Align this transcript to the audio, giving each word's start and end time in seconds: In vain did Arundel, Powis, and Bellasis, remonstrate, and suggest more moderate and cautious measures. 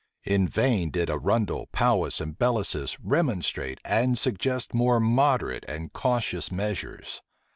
In 0.23 0.47
vain 0.47 0.89
did 0.89 1.11
Arundel, 1.11 1.67
Powis, 1.71 2.19
and 2.19 2.35
Bellasis, 2.35 2.97
remonstrate, 3.03 3.79
and 3.85 4.17
suggest 4.17 4.73
more 4.73 4.99
moderate 4.99 5.63
and 5.67 5.93
cautious 5.93 6.51
measures. 6.51 7.21